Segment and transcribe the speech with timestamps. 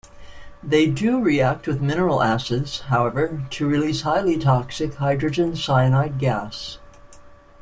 [0.63, 6.79] They do react with mineral acids, however, to release highly toxic hydrogen cyanide gas.